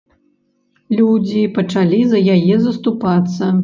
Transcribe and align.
Людзі 1.01 1.45
пачалі 1.59 2.03
за 2.17 2.25
яе 2.41 2.55
заступацца. 2.67 3.57